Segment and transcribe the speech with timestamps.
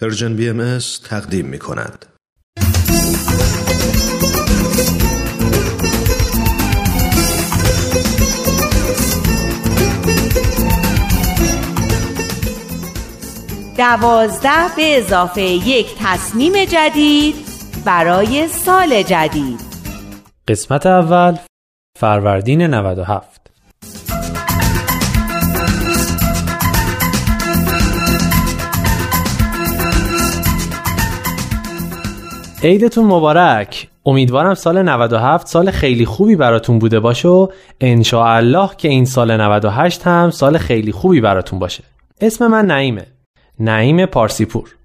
[0.00, 2.06] پرژن بی ام تقدیم می کند.
[13.78, 17.34] دوازده به اضافه یک تصمیم جدید
[17.84, 19.60] برای سال جدید
[20.48, 21.36] قسمت اول
[21.98, 23.47] فروردین 97
[32.62, 33.88] عیدتون مبارک.
[34.06, 37.48] امیدوارم سال 97 سال خیلی خوبی براتون بوده باشه و
[38.14, 41.84] الله که این سال 98 هم سال خیلی خوبی براتون باشه.
[42.20, 43.06] اسم من نعیمه.
[43.60, 44.76] نعیم پارسیپور.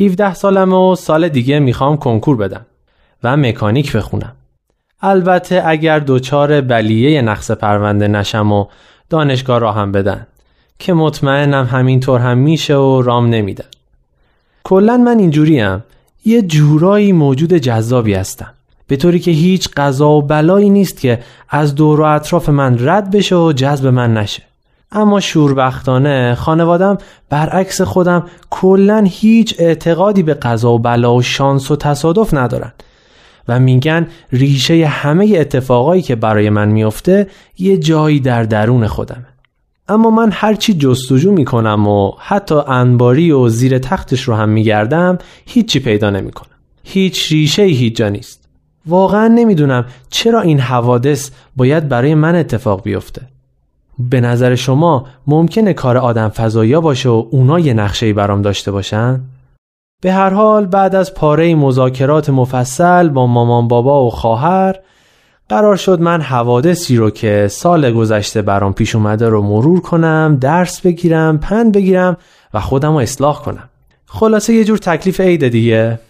[0.00, 2.66] 17 سالم و سال دیگه می‌خوام کنکور بدم
[3.22, 4.36] و مکانیک بخونم.
[5.02, 8.66] البته اگر دوچار بلیه نقص پرونده نشم و
[9.10, 10.26] دانشگاه را هم بدن
[10.78, 13.68] که مطمئنم همینطور هم میشه و رام نمیدن
[14.64, 15.84] کلا من اینجوریم.
[16.24, 18.52] یه جورایی موجود جذابی هستم
[18.86, 23.10] به طوری که هیچ قضا و بلایی نیست که از دور و اطراف من رد
[23.10, 24.42] بشه و جذب من نشه.
[24.92, 26.98] اما شوربختانه خانوادم
[27.30, 32.72] برعکس خودم کلا هیچ اعتقادی به قضا و بلا و شانس و تصادف ندارن
[33.48, 37.26] و میگن ریشه همه اتفاقایی که برای من میفته
[37.58, 39.26] یه جایی در درون خودمه.
[39.88, 45.80] اما من هرچی جستجو می‌کنم و حتی انباری و زیر تختش رو هم میگردم هیچی
[45.80, 46.56] پیدا نمی‌کنم.
[46.84, 48.48] هیچ ریشه هیچ جا نیست.
[48.86, 53.22] واقعا نمی‌دونم چرا این حوادث باید برای من اتفاق بیفته.
[53.98, 59.20] به نظر شما ممکنه کار آدم فضایا باشه و اونا یه نقشه برام داشته باشن؟
[60.02, 64.76] به هر حال بعد از پاره مذاکرات مفصل با مامان بابا و خواهر
[65.48, 70.80] قرار شد من حوادثی رو که سال گذشته برام پیش اومده رو مرور کنم درس
[70.80, 72.16] بگیرم پند بگیرم
[72.54, 73.68] و خودم رو اصلاح کنم.
[74.06, 76.00] خلاصه یه جور تکلیف عید دیگه.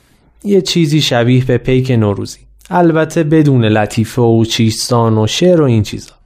[0.45, 2.39] یه چیزی شبیه به پیک نوروزی.
[2.71, 6.18] البته بدون لطیفه و چیستان و شعر و این چیزا.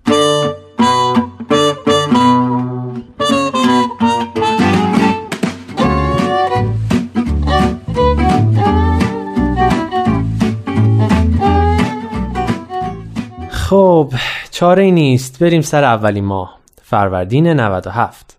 [14.03, 14.15] خب
[14.51, 15.39] چاره نیست.
[15.39, 16.59] بریم سر اولین ماه.
[16.83, 18.37] فروردین 97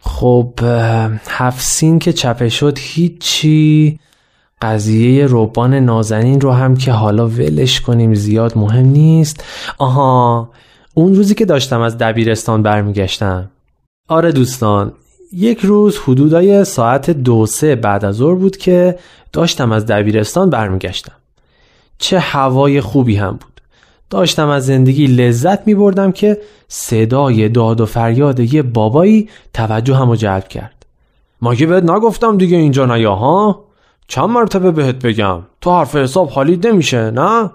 [0.00, 0.54] خب
[1.28, 3.98] هفسین که چپه شد هیچی.
[4.62, 9.44] قضیه روبان نازنین رو هم که حالا ولش کنیم زیاد مهم نیست.
[9.78, 10.50] آها
[10.94, 13.50] اون روزی که داشتم از دبیرستان برمیگشتم.
[14.08, 14.92] آره دوستان
[15.32, 18.98] یک روز حدودای ساعت دو سه بعد از ظهر بود که
[19.32, 21.12] داشتم از دبیرستان برمیگشتم.
[21.98, 23.49] چه هوای خوبی هم بود.
[24.10, 26.38] داشتم از زندگی لذت می بردم که
[26.68, 30.86] صدای داد و فریاد یه بابایی توجه همو جلب کرد
[31.42, 33.64] مگه بهت نگفتم دیگه اینجا نیا ها؟
[34.08, 37.50] چند مرتبه بهت بگم تو حرف حساب حالی نمیشه نه؟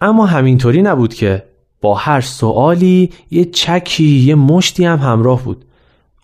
[0.00, 1.42] اما همینطوری نبود که
[1.80, 5.64] با هر سوالی یه چکی یه مشتی هم همراه بود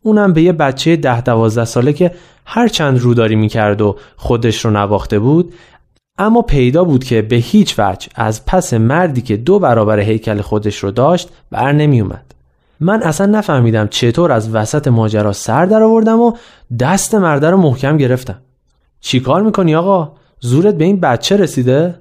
[0.03, 2.15] اونم به یه بچه ده دوازده ساله که
[2.47, 5.55] هر چند روداری می‌کرد و خودش رو نواخته بود
[6.19, 10.79] اما پیدا بود که به هیچ وجه از پس مردی که دو برابر هیکل خودش
[10.79, 12.35] رو داشت بر نمی اومد.
[12.81, 16.33] من اصلا نفهمیدم چطور از وسط ماجرا سر در آوردم و
[16.81, 18.39] دست مرده رو محکم گرفتم.
[19.01, 21.95] چی کار می‌کنی آقا؟ زورت به این بچه رسیده؟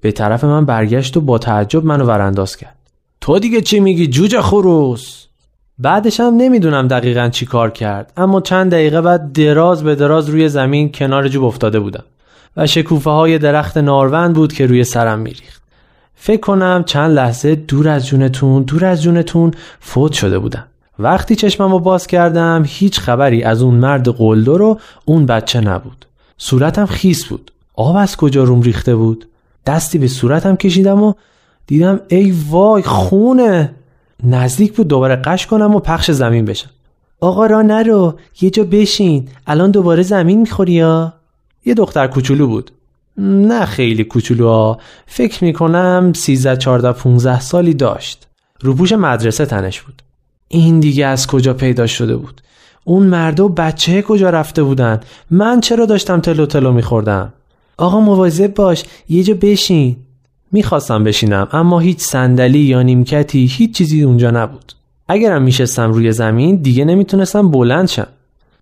[0.00, 2.76] به طرف من برگشت و با تعجب منو ورانداز کرد.
[3.20, 5.26] تو دیگه چی میگی جوجه خروس؟
[5.78, 10.48] بعدش هم نمی‌دونم دقیقا چی کار کرد اما چند دقیقه بعد دراز به دراز روی
[10.48, 12.04] زمین کنار جوب افتاده بودم.
[12.56, 15.62] و شکوفه های درخت ناروند بود که روی سرم میریخت.
[16.14, 20.66] فکر کنم چند لحظه دور از جونتون دور از جونتون فوت شده بودم.
[20.98, 26.06] وقتی چشمم رو باز کردم هیچ خبری از اون مرد قلدر و اون بچه نبود.
[26.36, 27.52] صورتم خیس بود.
[27.74, 29.28] آب از کجا روم ریخته بود؟
[29.66, 31.12] دستی به صورتم کشیدم و
[31.66, 33.74] دیدم ای وای خونه
[34.24, 36.70] نزدیک بود دوباره قش کنم و پخش زمین بشم
[37.20, 41.14] آقا را نرو یه جا بشین الان دوباره زمین می‌خوری یا
[41.64, 42.70] یه دختر کوچولو بود.
[43.16, 44.76] نه خیلی کوچولو
[45.06, 48.26] فکر می‌کنم 13 14 15 سالی داشت.
[48.60, 50.02] روپوش مدرسه تنش بود.
[50.48, 52.40] این دیگه از کجا پیدا شده بود؟
[52.84, 55.00] اون مرد و بچه کجا رفته بودن؟
[55.30, 57.32] من چرا داشتم تلو تلو میخوردم؟
[57.76, 59.96] آقا مواظب باش یه جا بشین.
[60.52, 64.72] می‌خواستم بشینم اما هیچ صندلی یا نیمکتی هیچ چیزی اونجا نبود.
[65.08, 68.06] اگرم میشستم روی زمین دیگه نمی‌تونستم بلند شم.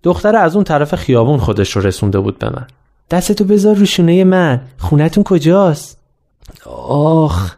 [0.03, 2.67] دختر از اون طرف خیابون خودش رو رسونده بود به من.
[3.11, 4.61] دستتو بذار رو شونه من.
[4.77, 5.97] خونتون کجاست؟
[6.87, 7.55] آخ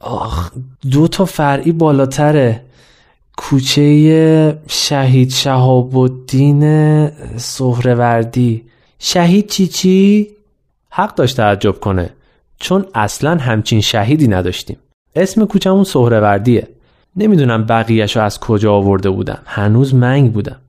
[0.00, 0.50] آخ
[0.90, 2.64] دو تا فرعی بالاتره.
[3.36, 8.64] کوچه شهید شهاب الدین سهروردی.
[8.98, 10.28] شهید چی چی؟
[10.90, 12.10] حق داشت تعجب کنه
[12.58, 14.76] چون اصلا همچین شهیدی نداشتیم.
[15.16, 16.68] اسم کوچمون سهروردیه.
[17.16, 19.38] نمی‌دونم بقیهشو از کجا آورده بودم.
[19.44, 20.61] هنوز منگ بودم.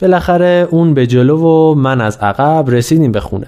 [0.00, 3.46] بالاخره اون به جلو و من از عقب رسیدیم به خونه.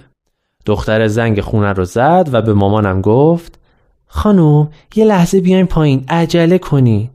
[0.66, 3.58] دختر زنگ خونه رو زد و به مامانم گفت
[4.06, 7.10] خانم یه لحظه بیاین پایین عجله کنی.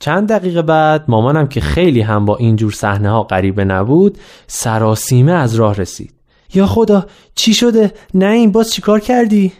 [0.00, 5.54] چند دقیقه بعد مامانم که خیلی هم با اینجور صحنه ها غریبه نبود سراسیمه از
[5.54, 6.14] راه رسید.
[6.54, 9.52] یا خدا چی شده؟ نه این باز چیکار کردی؟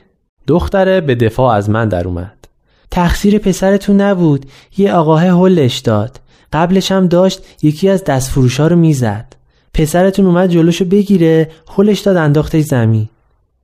[0.46, 2.48] دختره به دفاع از من در اومد.
[2.90, 4.46] تقصیر پسرتون نبود
[4.78, 6.20] یه آقاه هلش داد.
[6.52, 9.26] قبلش هم داشت یکی از دستفروشا رو می‌زد.
[9.74, 13.08] پسرتون اومد جلوشو بگیره هلش داد انداختش زمین.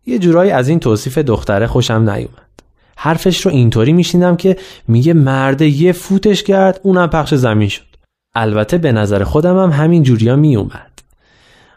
[0.06, 2.48] یه جورایی از این توصیف دختره خوشم نیومد.
[2.96, 4.56] حرفش رو اینطوری میشیندم که
[4.88, 7.88] میگه مرده یه فوتش کرد اونم پخش زمین شد.
[8.34, 10.90] البته به نظر خودم هم همین جوریا میومد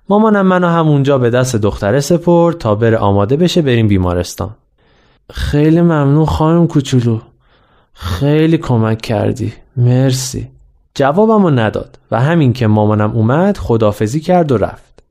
[0.10, 4.56] مامانم منو همونجا به دست دختره سپرد تا بره آماده بشه بریم بیمارستان.
[5.34, 7.20] خیلی ممنون خانم کوچولو.
[7.94, 9.54] خیلی کمک کردی.
[9.78, 10.48] مرسی.
[10.96, 15.04] جوابمو نداد و همین که مامانم اومد خدافزی کرد و رفت.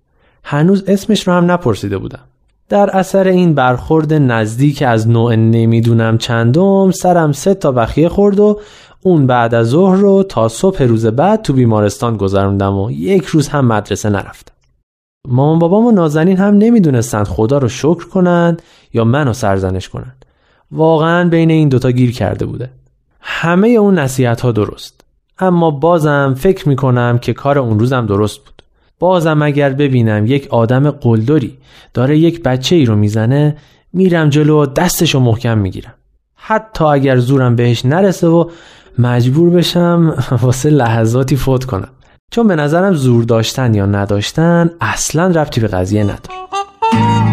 [0.44, 2.21] هنوز اسمش رو هم نپرسیده بودم.
[2.69, 8.61] در اثر این برخورد نزدیک از نوع نمی‌دونم چندم سرم سه تا بخیه خورد و
[9.03, 13.49] اون بعد از ظهر رو تا صبح روز بعد تو بیمارستان گذروندم و یک روز
[13.49, 14.55] هم مدرسه نرفتم.
[15.29, 18.62] مامان بابام و نازنین هم نمی‌دونستند خدا رو شکر کنند
[18.93, 20.25] یا منو سرزنش کنند.
[20.73, 22.71] واقعا بین این دوتا گیر کرده بوده.
[23.21, 25.00] همه اون نصیحت ها درست.
[25.40, 28.62] اما بازم فکر می‌کنم که کار اون روزم درست بود.
[28.98, 31.58] بازم اگر ببینم یک آدم قلدری
[31.94, 33.56] داره یک بچه ای رو می‌زنه
[33.92, 35.94] میرم جلو و دستشو محکم می‌گیرم.
[36.34, 38.50] حتی اگر زورم بهش نرسه و
[38.98, 41.88] مجبور بشم واسه لحظاتی فوت کنم.
[42.31, 47.30] چون به نظرم زور داشتن یا نداشتن اصلا ربطی به قضیه نداره.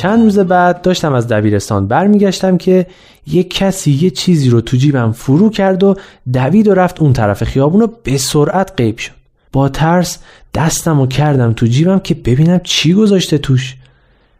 [0.00, 2.86] چند روز بعد داشتم از دبیرستان برمیگشتم که
[3.26, 5.94] یک کسی یه چیزی رو تو جیبم فرو کرد و
[6.32, 9.12] دوید و رفت اون طرف خیابون و به سرعت غیب شد.
[9.52, 10.18] با ترس
[10.54, 13.76] دستم و کردم تو جیبم که ببینم چی گذاشته توش.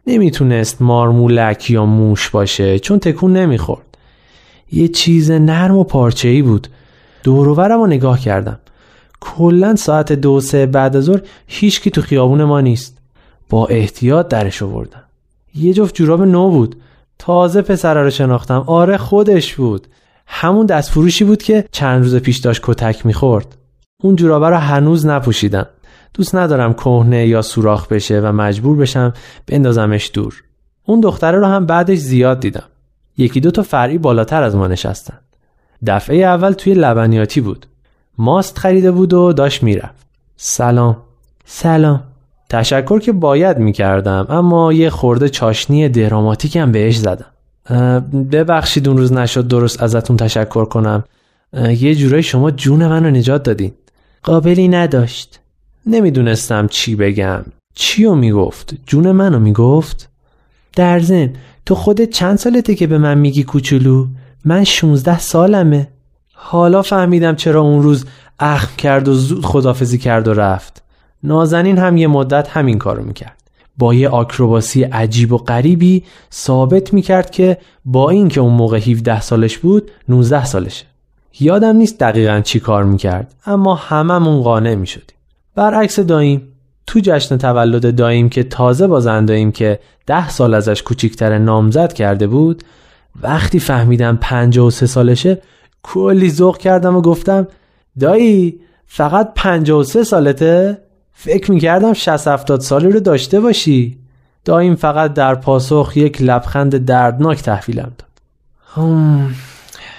[0.07, 3.97] نمی‌تونست مارمولک یا موش باشه چون تکون نمی‌خورد.
[4.71, 6.67] یه چیز نرم و پارچه ای بود
[7.23, 8.59] دوروورم رو نگاه کردم.
[9.19, 12.97] کلا ساعت دو سه بعد از ظهر هیچکی تو خیابون ما نیست.
[13.49, 15.03] با احتیاط درش آوردم.
[15.55, 16.75] یه جفت جوراب نو بود.
[17.19, 18.63] تازه پسر رو شناختم.
[18.67, 19.87] آره خودش بود.
[20.27, 23.57] همون دستفروشی بود که چند روز پیش داشت کتک می‌خورد.
[24.03, 25.67] اون جورابه رو هنوز نپوشیدم.
[26.13, 29.13] دوست ندارم کهنه یا سوراخ بشه و مجبور بشم
[29.47, 30.43] بندازمش دور.
[30.83, 32.63] اون دختره رو هم بعدش زیاد دیدم.
[33.17, 35.17] یکی دو تا فرعی بالاتر از ما نشستن.
[35.87, 37.65] دفعه اول توی لبنیاتی بود.
[38.17, 40.05] ماست خریده بود و داشت می‌رفت.
[40.37, 40.97] سلام.
[41.45, 42.10] سلام.
[42.51, 47.25] تشکر که باید می‌کردم اما یه خورده چاشنی دراماتیکم بهش زدم.
[48.31, 51.03] ببخشید اون روز نشد درست ازتون تشکر کنم.
[51.79, 53.71] یه جورایی شما جون منو نجات دادین.
[54.23, 55.39] قابلی نداشت.
[55.85, 57.43] نمی‌دونستم چی بگم.
[57.75, 60.09] چیو می‌گفت؟ جون منو می‌گفت؟
[60.75, 61.33] در زن
[61.65, 64.07] تو خودت چند سالته که به من میگی کوچولو؟
[64.45, 65.87] من 16 سالمه.
[66.33, 68.05] حالا فهمیدم چرا اون روز
[68.39, 70.83] اخم کرد و زود خدافزی کرد و رفت.
[71.23, 73.37] نازنین هم یه مدت همین کارو می‌کرد.
[73.77, 79.57] با یه آکروباسی عجیب و غریبی ثابت می‌کرد که با اینکه اون موقع 17 سالش
[79.57, 80.85] بود 19 سالشه.
[81.39, 85.15] یادم نیست دقیقا چی کار می‌کرد اما هممون قانع می‌شدیم.
[85.55, 86.47] برعکس داییم
[86.87, 92.27] تو جشن تولد داییم که تازه با زنداییم که ده سال ازش کوچیکتر نامزد کرده
[92.27, 92.63] بود
[93.21, 95.41] وقتی فهمیدم 53 سالشه
[95.83, 97.47] کلی ذوق کردم و گفتم
[97.99, 100.77] دایی فقط 53 سالته؟
[101.23, 103.97] فکر می‌کردم 60 70 سالی رو داشته باشی.
[104.45, 108.09] دایم فقط در پاسخ یک لبخند دردناک تحویلم داد.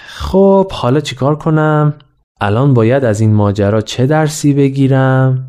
[0.07, 1.95] خب حالا چیکار کنم؟
[2.41, 5.49] الان باید از این ماجرا چه درسی بگیرم؟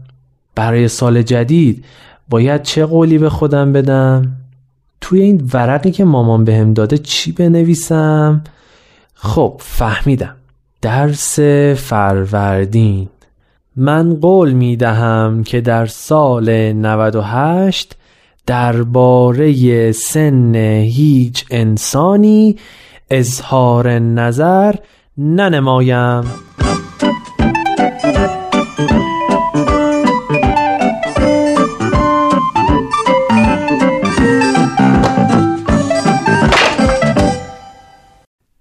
[0.56, 1.86] برای سال جدید
[2.30, 4.32] باید چه قولی به خودم بدم؟
[5.02, 8.44] توی این ورقی که مامان بهم داده چی بنویسم؟
[9.14, 10.36] خب فهمیدم.
[10.82, 11.40] درس
[11.76, 13.10] فروردین.
[13.76, 17.96] من قول می دهم که در سال 98
[18.46, 22.58] درباره سن هیچ انسانی
[23.10, 24.76] اظهار نظر
[25.18, 26.24] ننمایم.